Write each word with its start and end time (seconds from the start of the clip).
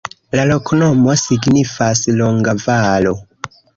La 0.37 0.45
loknomo 0.51 1.13
signifas: 1.23 2.01
longa-valo. 2.23 3.13